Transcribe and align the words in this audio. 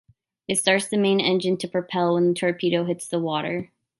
It 0.47 0.57
starts 0.57 0.87
the 0.87 0.97
main 0.97 1.19
engine 1.19 1.57
to 1.57 1.67
propel 1.67 2.15
when 2.15 2.29
the 2.29 2.33
torpedo 2.33 2.85
hits 2.85 3.07
the 3.07 3.19
water. 3.19 3.69